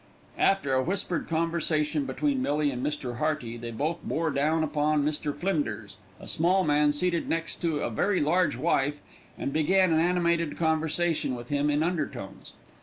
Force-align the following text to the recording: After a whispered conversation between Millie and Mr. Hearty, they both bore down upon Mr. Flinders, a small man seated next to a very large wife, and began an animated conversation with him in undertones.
After 0.39 0.73
a 0.73 0.81
whispered 0.81 1.27
conversation 1.29 2.05
between 2.07 2.41
Millie 2.41 2.71
and 2.71 2.83
Mr. 2.83 3.17
Hearty, 3.17 3.55
they 3.55 3.69
both 3.69 4.01
bore 4.01 4.31
down 4.31 4.63
upon 4.63 5.05
Mr. 5.05 5.31
Flinders, 5.31 5.97
a 6.19 6.27
small 6.27 6.63
man 6.63 6.91
seated 6.91 7.29
next 7.29 7.57
to 7.61 7.81
a 7.81 7.89
very 7.91 8.19
large 8.19 8.57
wife, 8.57 8.99
and 9.37 9.53
began 9.53 9.93
an 9.93 9.99
animated 9.99 10.57
conversation 10.57 11.35
with 11.35 11.49
him 11.49 11.69
in 11.69 11.83
undertones. 11.83 12.53